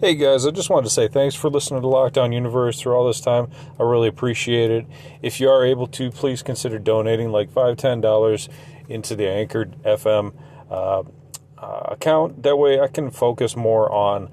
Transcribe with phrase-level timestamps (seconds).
[0.00, 3.08] Hey guys, I just wanted to say thanks for listening to Lockdown Universe through all
[3.08, 3.50] this time.
[3.80, 4.86] I really appreciate it.
[5.22, 8.48] If you are able to, please consider donating like five, ten dollars
[8.88, 10.34] into the Anchor FM
[10.70, 11.02] uh,
[11.58, 12.44] uh, account.
[12.44, 14.30] That way, I can focus more on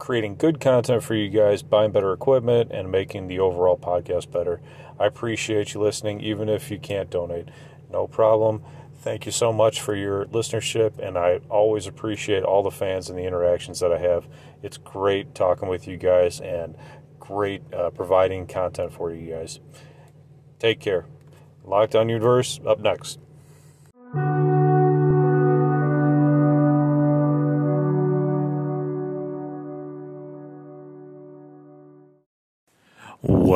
[0.00, 4.60] creating good content for you guys, buying better equipment, and making the overall podcast better.
[4.98, 7.46] I appreciate you listening, even if you can't donate.
[7.92, 8.60] No problem.
[8.98, 13.18] Thank you so much for your listenership, and I always appreciate all the fans and
[13.18, 14.26] the interactions that I have.
[14.62, 16.76] It's great talking with you guys and
[17.20, 19.60] great uh, providing content for you guys.
[20.58, 21.06] Take care.
[21.64, 23.18] Lockdown Universe up next.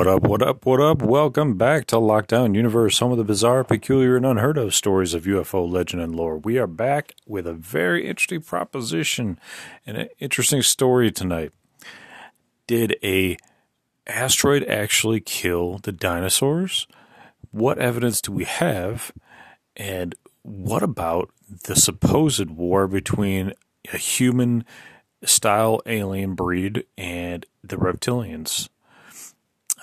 [0.01, 1.03] What up, what up, what up?
[1.03, 5.25] Welcome back to Lockdown Universe, home of the bizarre, peculiar, and unheard of stories of
[5.25, 6.39] UFO legend and lore.
[6.39, 9.39] We are back with a very interesting proposition
[9.85, 11.53] and an interesting story tonight.
[12.67, 13.37] Did a
[14.07, 16.87] asteroid actually kill the dinosaurs?
[17.51, 19.13] What evidence do we have?
[19.77, 21.31] And what about
[21.65, 23.53] the supposed war between
[23.93, 24.65] a human
[25.25, 28.71] style alien breed and the reptilians?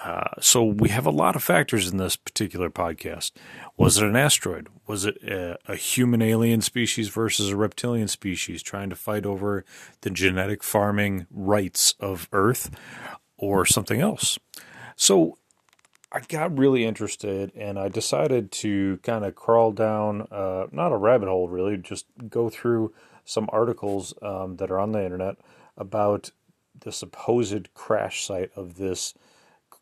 [0.03, 3.31] Uh, so we have a lot of factors in this particular podcast.
[3.77, 4.67] Was it an asteroid?
[4.85, 9.65] Was it a, a, human alien species versus a reptilian species trying to fight over
[10.01, 12.69] the genetic farming rights of Earth
[13.37, 14.37] or something else?
[14.95, 15.37] So
[16.11, 20.97] I got really interested and I decided to kind of crawl down, uh, not a
[20.97, 22.93] rabbit hole really, just go through
[23.25, 25.35] some articles um, that are on the internet
[25.75, 26.31] about
[26.79, 29.13] the supposed crash site of this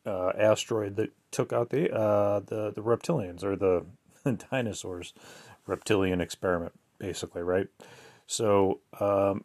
[0.05, 3.85] uh, asteroid that took out the uh, the the reptilians or the
[4.51, 5.13] dinosaurs.
[5.67, 7.67] Reptilian experiment basically right?
[8.27, 9.43] So um,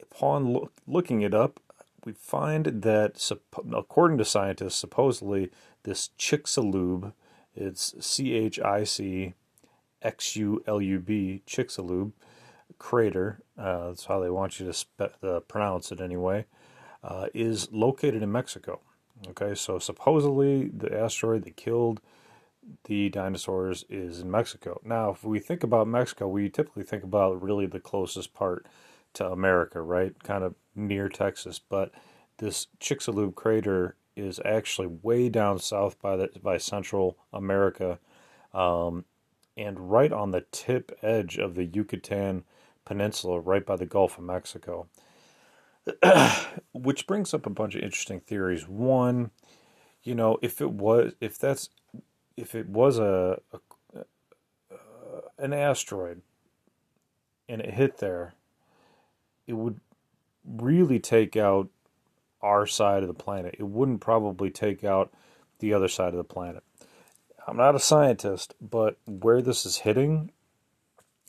[0.00, 1.60] upon lo- looking it up
[2.04, 3.30] we find that
[3.72, 5.50] according to scientists supposedly
[5.84, 7.12] this Chicxulub
[7.54, 9.34] it's C H I C
[10.02, 12.12] X U L U B Chicxulub
[12.78, 16.44] crater uh, that's how they want you to spe- uh, pronounce it anyway
[17.04, 18.80] uh, is located in Mexico
[19.30, 22.00] Okay, so supposedly the asteroid that killed
[22.84, 24.80] the dinosaurs is in Mexico.
[24.84, 28.66] Now, if we think about Mexico, we typically think about really the closest part
[29.14, 30.14] to America, right?
[30.22, 31.58] Kind of near Texas.
[31.58, 31.92] But
[32.38, 37.98] this Chicxulub crater is actually way down south by the by Central America,
[38.54, 39.04] um,
[39.56, 42.44] and right on the tip edge of the Yucatan
[42.84, 44.88] Peninsula, right by the Gulf of Mexico.
[46.82, 48.68] which brings up a bunch of interesting theories.
[48.68, 49.30] One,
[50.02, 51.70] you know, if it was, if that's,
[52.36, 53.58] if it was a, a
[54.72, 56.22] uh, an asteroid
[57.48, 58.34] and it hit there,
[59.46, 59.80] it would
[60.44, 61.68] really take out
[62.40, 63.56] our side of the planet.
[63.58, 65.12] It wouldn't probably take out
[65.60, 66.62] the other side of the planet.
[67.46, 70.30] I'm not a scientist, but where this is hitting,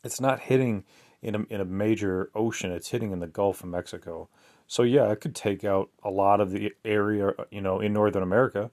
[0.02, 0.84] it's not hitting
[1.24, 2.70] in a, in a major ocean.
[2.70, 4.28] It's hitting in the Gulf of Mexico.
[4.66, 8.22] So yeah, it could take out a lot of the area, you know, in Northern
[8.22, 8.70] America,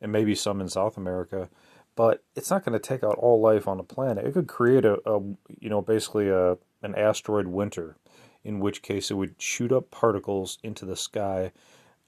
[0.00, 1.48] and maybe some in South America.
[1.94, 4.26] But it's not going to take out all life on the planet.
[4.26, 5.20] It could create a, a
[5.60, 7.96] you know, basically a an asteroid winter,
[8.42, 11.52] in which case it would shoot up particles into the sky,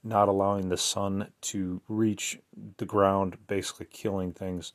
[0.03, 2.39] not allowing the sun to reach
[2.77, 4.73] the ground, basically killing things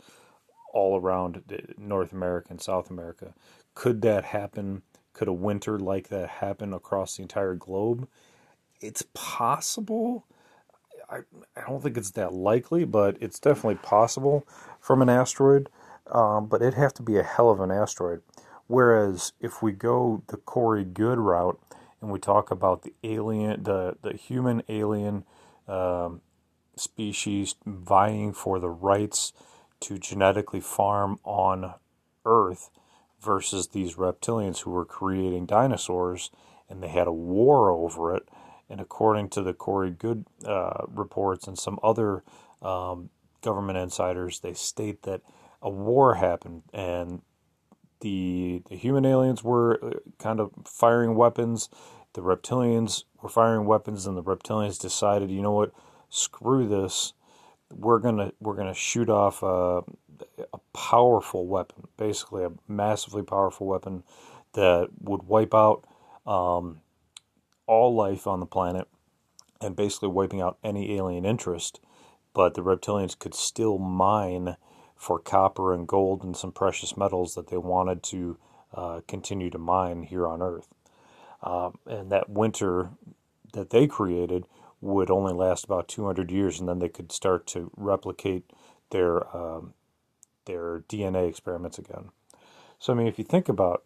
[0.73, 3.35] all around eh, North America and South America.
[3.75, 4.83] Could that happen
[5.21, 8.09] could a winter like that happen across the entire globe?
[8.81, 10.25] It's possible.
[11.11, 11.19] I,
[11.55, 14.49] I don't think it's that likely, but it's definitely possible
[14.81, 15.69] from an asteroid.
[16.11, 18.23] Um, but it'd have to be a hell of an asteroid.
[18.67, 21.61] Whereas if we go the Corey Goode route
[22.01, 25.25] and we talk about the alien, the, the human alien
[25.69, 26.23] um,
[26.77, 29.35] species vying for the rights
[29.81, 31.75] to genetically farm on
[32.25, 32.71] Earth,
[33.21, 36.31] versus these reptilians who were creating dinosaurs
[36.69, 38.29] and they had a war over it.
[38.69, 42.23] And according to the Corey Goode uh, reports and some other
[42.63, 43.11] um,
[43.43, 45.23] government insiders, they state that
[45.61, 47.23] a war happened and
[48.01, 51.69] the, the human aliens were uh, kind of firing weapons.
[52.15, 55.73] The reptilians were firing weapons, and the reptilians decided, you know what,
[56.09, 57.13] screw this.
[57.71, 59.83] We're gonna we're gonna shoot off uh,
[60.53, 64.03] a powerful weapon, basically a massively powerful weapon
[64.53, 65.85] that would wipe out
[66.27, 66.81] um,
[67.67, 68.89] all life on the planet
[69.61, 71.81] and basically wiping out any alien interest.
[72.33, 74.57] But the reptilians could still mine
[74.97, 78.39] for copper and gold and some precious metals that they wanted to
[78.75, 80.69] uh, continue to mine here on Earth.
[81.43, 82.91] Um, and that winter
[83.53, 84.45] that they created
[84.81, 88.51] would only last about 200 years, and then they could start to replicate
[88.91, 89.75] their um,
[90.47, 92.11] their DNA experiments again.
[92.79, 93.85] So I mean, if you think about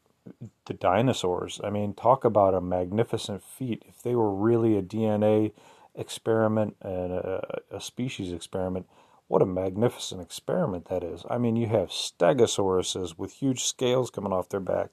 [0.66, 3.82] the dinosaurs, I mean, talk about a magnificent feat.
[3.86, 5.52] If they were really a DNA
[5.94, 8.86] experiment and a, a species experiment,
[9.28, 11.24] what a magnificent experiment that is.
[11.28, 14.92] I mean, you have stegosauruses with huge scales coming off their back.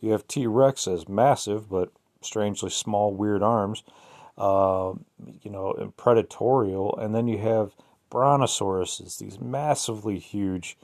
[0.00, 3.82] You have T Rexes, massive but strangely small, weird arms,
[4.36, 4.92] uh,
[5.42, 7.00] you know, and predatorial.
[7.02, 7.74] And then you have
[8.10, 10.76] brontosauruses, these massively huge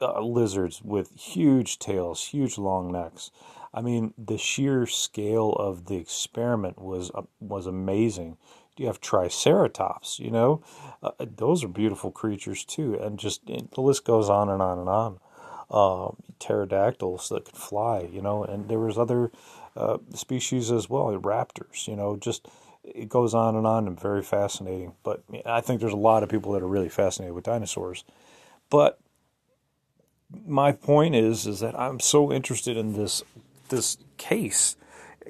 [0.00, 3.30] uh, lizards with huge tails, huge long necks.
[3.72, 8.36] I mean, the sheer scale of the experiment was uh, was amazing.
[8.76, 10.62] You have Triceratops, you know,
[11.02, 14.88] uh, those are beautiful creatures too, and just the list goes on and on and
[14.88, 15.20] on.
[15.70, 16.10] Uh,
[16.40, 19.30] pterodactyls that could fly, you know, and there was other
[19.76, 22.48] uh, species as well, raptors, you know, just
[22.82, 24.94] it goes on and on and very fascinating.
[25.02, 28.04] But I think there's a lot of people that are really fascinated with dinosaurs.
[28.68, 28.98] But
[30.46, 33.22] my point is is that I'm so interested in this
[33.68, 34.76] this case,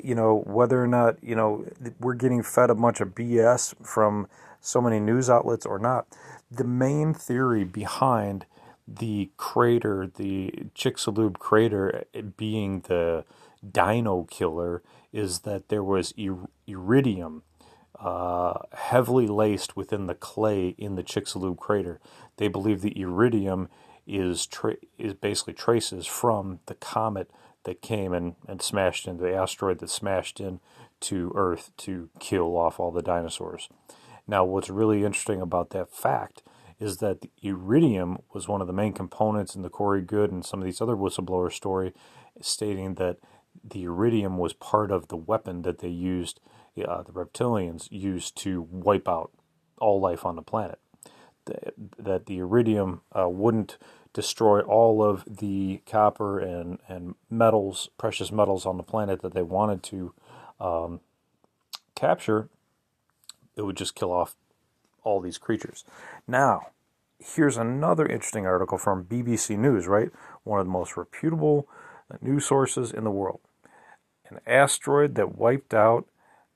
[0.02, 1.66] you know, whether or not you know
[2.00, 4.28] we're getting fed a bunch of BS from
[4.60, 6.06] so many news outlets or not.
[6.50, 8.46] The main theory behind
[8.88, 12.04] the crater, the Chicxulub crater,
[12.36, 13.24] being the
[13.70, 14.82] dino killer,
[15.12, 17.42] is that there was ir- iridium
[18.00, 22.00] uh, heavily laced within the clay in the Chicxulub crater.
[22.38, 23.68] They believe the iridium
[24.06, 27.30] is tra- is basically traces from the comet
[27.64, 30.60] that came and, and smashed into the asteroid that smashed in
[31.00, 33.68] to Earth to kill off all the dinosaurs.
[34.26, 36.42] Now, what's really interesting about that fact
[36.78, 40.44] is that the iridium was one of the main components in the Corey Goode and
[40.44, 41.92] some of these other whistleblower story,
[42.40, 43.18] stating that
[43.62, 46.40] the iridium was part of the weapon that they used,
[46.78, 49.32] uh, the reptilians used to wipe out
[49.78, 50.78] all life on the planet.
[51.46, 53.76] That the iridium uh, wouldn't
[54.12, 59.42] destroy all of the copper and, and metals, precious metals on the planet that they
[59.42, 60.12] wanted to
[60.60, 61.00] um,
[61.94, 62.48] capture,
[63.56, 64.36] it would just kill off
[65.02, 65.84] all these creatures.
[66.26, 66.68] Now,
[67.18, 70.10] here's another interesting article from BBC News, right?
[70.44, 71.68] One of the most reputable
[72.20, 73.40] news sources in the world.
[74.28, 76.06] An asteroid that wiped out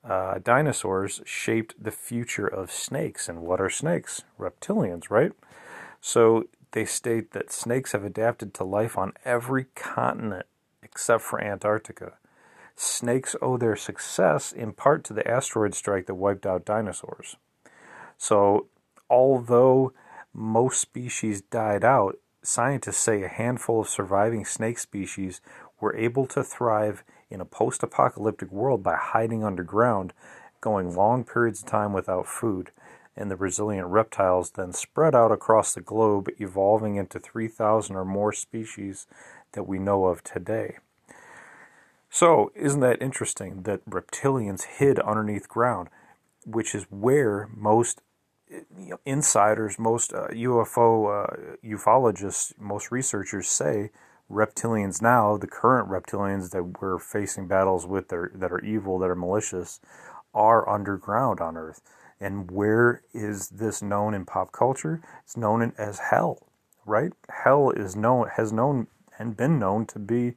[0.07, 3.27] uh, dinosaurs shaped the future of snakes.
[3.27, 4.23] And what are snakes?
[4.39, 5.31] Reptilians, right?
[6.01, 10.45] So they state that snakes have adapted to life on every continent
[10.83, 12.13] except for Antarctica.
[12.75, 17.37] Snakes owe their success in part to the asteroid strike that wiped out dinosaurs.
[18.17, 18.67] So,
[19.09, 19.93] although
[20.33, 25.41] most species died out, scientists say a handful of surviving snake species
[25.79, 30.13] were able to thrive in a post apocalyptic world by hiding underground,
[30.61, 32.71] going long periods of time without food.
[33.17, 38.33] And the resilient reptiles then spread out across the globe, evolving into 3,000 or more
[38.33, 39.07] species
[39.53, 40.77] that we know of today.
[42.09, 45.89] So, isn't that interesting that reptilians hid underneath ground,
[46.45, 48.01] which is where most
[49.05, 53.91] insiders, most uh, UFO uh, ufologists, most researchers say
[54.29, 58.99] reptilians now, the current reptilians that we're facing battles with that are, that are evil,
[58.99, 59.79] that are malicious,
[60.33, 61.81] are underground on Earth.
[62.19, 65.01] And where is this known in pop culture?
[65.23, 66.47] It's known as hell,
[66.85, 67.11] right?
[67.29, 68.87] Hell is known has known
[69.19, 70.33] and been known to be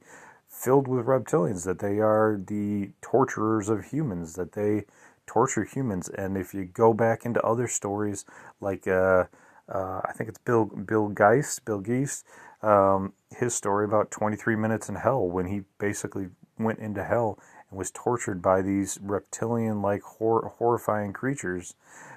[0.47, 1.63] filled with reptilians.
[1.65, 4.33] That they are the torturers of humans.
[4.33, 4.85] That they
[5.25, 6.09] torture humans.
[6.09, 8.25] And if you go back into other stories,
[8.59, 9.25] like uh,
[9.69, 12.25] uh, I think it's Bill Bill Geist, Bill Geist,
[12.61, 17.77] um, his story about 23 minutes in hell when he basically went into hell and
[17.77, 21.75] was tortured by these reptilian-like hor- horrifying creatures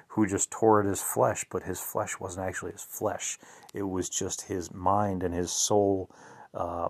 [0.08, 3.38] who just tore at his flesh, but his flesh wasn't actually his flesh.
[3.72, 6.10] It was just his mind and his soul
[6.52, 6.88] uh,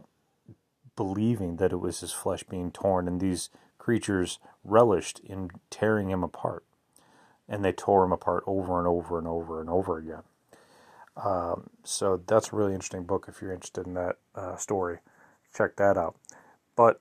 [0.96, 3.06] believing that it was his flesh being torn.
[3.06, 6.64] And these creatures relished in tearing him apart.
[7.48, 10.22] And they tore him apart over and over and over and over again.
[11.16, 14.98] Um, so that's a really interesting book if you're interested in that uh, story.
[15.54, 16.16] Check that out.
[16.76, 17.00] But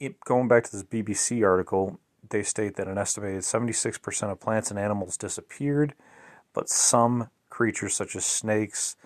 [0.00, 4.70] it, going back to this BBC article, they state that an estimated 76% of plants
[4.70, 5.94] and animals disappeared,
[6.52, 8.96] but some creatures such as snakes,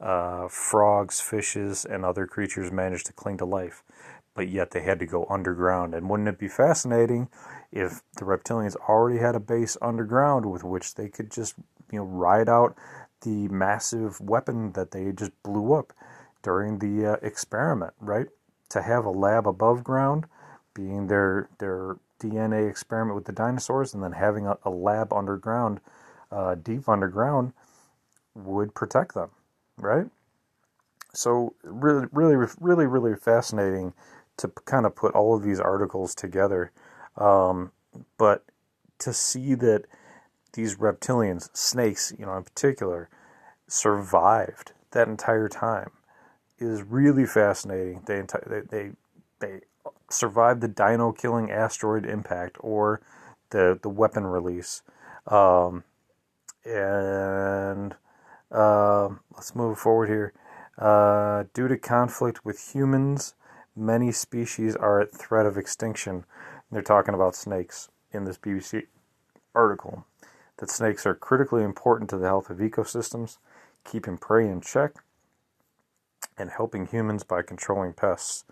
[0.00, 3.82] uh, frogs, fishes, and other creatures managed to cling to life
[4.36, 5.94] but yet they had to go underground.
[5.94, 7.28] And wouldn't it be fascinating
[7.72, 11.54] if the reptilians already had a base underground with which they could just,
[11.90, 12.76] you know, ride out
[13.26, 15.92] the massive weapon that they just blew up
[16.42, 18.28] during the uh, experiment, right?
[18.68, 20.26] To have a lab above ground,
[20.74, 25.80] being their their DNA experiment with the dinosaurs, and then having a, a lab underground,
[26.30, 27.52] uh, deep underground,
[28.36, 29.30] would protect them,
[29.76, 30.06] right?
[31.12, 33.92] So really, really, really, really fascinating
[34.36, 36.70] to kind of put all of these articles together,
[37.16, 37.72] um,
[38.18, 38.44] but
[39.00, 39.86] to see that
[40.52, 43.08] these reptilians, snakes, you know, in particular,
[43.68, 45.90] survived that entire time
[46.58, 48.02] is really fascinating.
[48.06, 48.90] They they they,
[49.40, 49.60] they
[50.10, 53.00] survived the dino killing asteroid impact or
[53.50, 54.82] the the weapon release,
[55.26, 55.84] um,
[56.64, 57.94] and
[58.50, 60.32] uh, let's move forward here.
[60.78, 63.34] Uh, due to conflict with humans,
[63.74, 66.24] many species are at threat of extinction.
[66.70, 68.86] They're talking about snakes in this BBC
[69.54, 70.04] article.
[70.58, 73.38] That snakes are critically important to the health of ecosystems,
[73.86, 74.92] keeping prey in check,
[76.38, 78.44] and helping humans by controlling pests.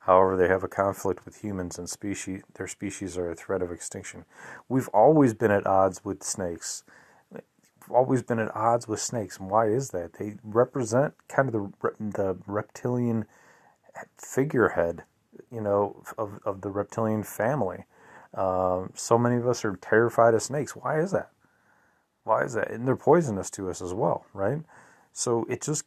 [0.00, 3.70] However, they have a conflict with humans and species their species are a threat of
[3.70, 4.24] extinction.
[4.68, 6.84] We've always been at odds with snakes.
[7.30, 9.38] We've always been at odds with snakes.
[9.38, 10.14] And why is that?
[10.14, 13.26] They represent kind of the the reptilian
[14.16, 15.04] figurehead,
[15.50, 17.84] you know, of, of the reptilian family.
[18.34, 20.76] Um, so many of us are terrified of snakes.
[20.76, 21.30] Why is that?
[22.24, 22.70] Why is that?
[22.70, 24.60] And they're poisonous to us as well, right?
[25.18, 25.84] So it just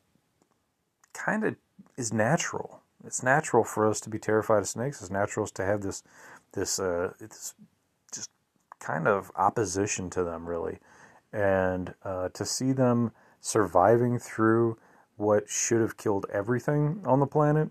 [1.13, 1.55] kind of
[1.95, 2.81] is natural.
[3.05, 5.01] It's natural for us to be terrified of snakes.
[5.01, 6.03] It's natural to have this,
[6.51, 7.55] this, uh, it's
[8.13, 8.29] just
[8.81, 10.79] kind of opposition to them, really,
[11.31, 14.77] and uh, to see them surviving through
[15.15, 17.69] what should have killed everything on the planet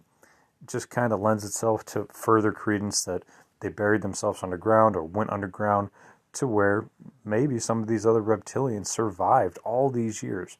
[0.67, 3.23] just kind of lends itself to further credence that
[3.61, 5.91] they buried themselves underground or went underground
[6.33, 6.89] to where
[7.23, 10.57] maybe some of these other reptilians survived all these years.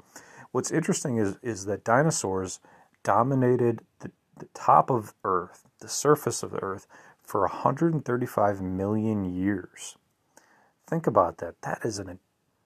[0.53, 2.61] What's interesting is is that dinosaurs
[3.03, 6.87] dominated the, the top of Earth, the surface of the Earth,
[7.23, 9.97] for 135 million years.
[10.87, 11.63] Think about that.
[11.63, 12.19] That is an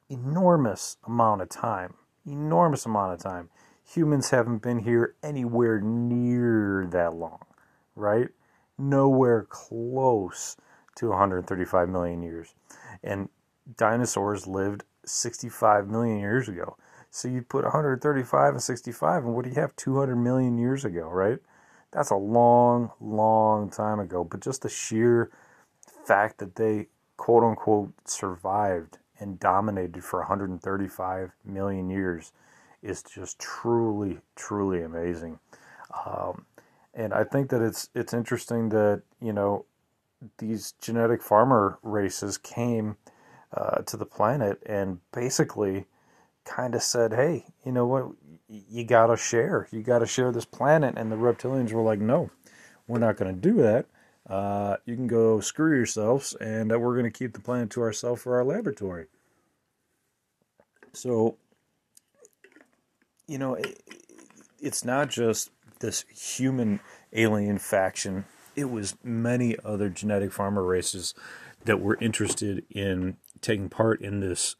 [0.08, 1.94] enormous amount of time.
[2.26, 3.50] Enormous amount of time.
[3.86, 7.40] Humans haven't been here anywhere near that long,
[7.94, 8.28] right?
[8.78, 10.56] Nowhere close
[10.96, 12.54] to 135 million years.
[13.02, 13.28] And
[13.76, 16.78] dinosaurs lived 65 million years ago.
[17.14, 19.76] So you put 135 and 65, and what do you have?
[19.76, 21.38] 200 million years ago, right?
[21.92, 24.24] That's a long, long time ago.
[24.24, 25.30] But just the sheer
[26.04, 32.32] fact that they quote unquote survived and dominated for 135 million years
[32.82, 35.38] is just truly, truly amazing.
[36.04, 36.46] Um,
[36.94, 39.66] and I think that it's it's interesting that you know
[40.38, 42.96] these genetic farmer races came
[43.52, 45.86] uh, to the planet and basically
[46.44, 48.08] kind of said, hey, you know what?
[48.48, 49.68] You got to share.
[49.70, 50.94] You got to share this planet.
[50.96, 52.30] And the reptilians were like, no,
[52.86, 53.86] we're not going to do that.
[54.28, 57.82] Uh, you can go screw yourselves, and uh, we're going to keep the planet to
[57.82, 59.06] ourselves for our laboratory.
[60.94, 61.36] So,
[63.26, 63.82] you know, it,
[64.60, 66.80] it's not just this human
[67.12, 68.24] alien faction,
[68.56, 71.14] it was many other genetic farmer races
[71.64, 74.56] that were interested in taking part in this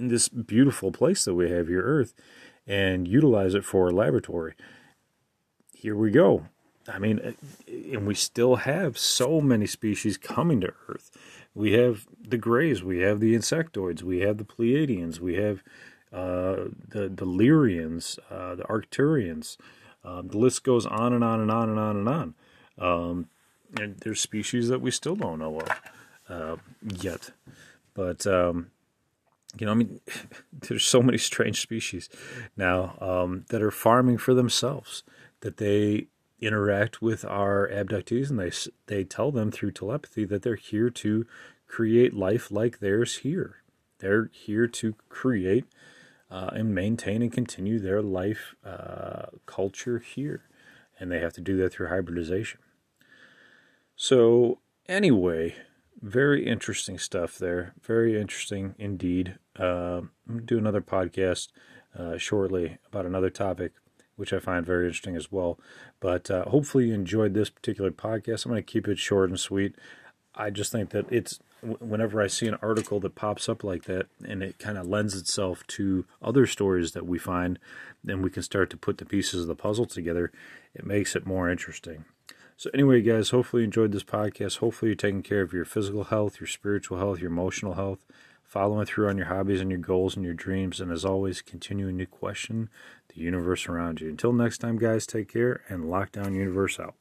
[0.00, 2.14] in this beautiful place that we have here, Earth,
[2.66, 4.54] and utilize it for a laboratory.
[5.74, 6.46] Here we go.
[6.88, 7.32] I mean, uh,
[7.68, 11.10] and we still have so many species coming to Earth.
[11.54, 15.62] We have the Greys, we have the insectoids, we have the Pleiadians, we have
[16.12, 19.56] uh, the the Lyrians, uh, the Arcturians.
[20.02, 22.34] Um, the list goes on and on and on and on and on.
[22.78, 23.28] Um,
[23.78, 25.80] and there's species that we still don't know of
[26.28, 27.30] uh, yet.
[27.94, 28.70] But um,
[29.58, 30.00] you know, I mean,
[30.52, 32.08] there's so many strange species
[32.56, 35.02] now um, that are farming for themselves
[35.40, 36.06] that they
[36.40, 38.50] interact with our abductees and they
[38.86, 41.26] they tell them through telepathy that they're here to
[41.66, 43.56] create life like theirs here.
[43.98, 45.66] They're here to create
[46.30, 50.42] uh, and maintain and continue their life uh, culture here,
[50.98, 52.60] and they have to do that through hybridization.
[53.96, 55.54] So anyway,
[56.02, 57.74] very interesting stuff there.
[57.82, 59.38] Very interesting indeed.
[59.58, 61.48] Uh, I'm going to do another podcast
[61.98, 63.72] uh, shortly about another topic,
[64.16, 65.58] which I find very interesting as well.
[66.00, 68.44] But uh, hopefully, you enjoyed this particular podcast.
[68.44, 69.74] I'm going to keep it short and sweet.
[70.34, 74.06] I just think that it's whenever I see an article that pops up like that
[74.26, 77.58] and it kind of lends itself to other stories that we find,
[78.02, 80.32] then we can start to put the pieces of the puzzle together.
[80.74, 82.06] It makes it more interesting.
[82.60, 84.58] So, anyway, guys, hopefully you enjoyed this podcast.
[84.58, 88.04] Hopefully, you're taking care of your physical health, your spiritual health, your emotional health,
[88.44, 90.78] following through on your hobbies and your goals and your dreams.
[90.78, 92.68] And as always, continuing to question
[93.14, 94.10] the universe around you.
[94.10, 96.96] Until next time, guys, take care and lockdown universe out.